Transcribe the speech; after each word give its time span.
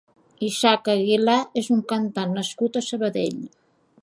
Isaak 0.47 0.89
Aguilà 0.93 1.37
és 1.63 1.69
un 1.77 1.85
cantant 1.93 2.35
nascut 2.39 2.81
a 2.83 2.87
Sabadell. 2.91 3.43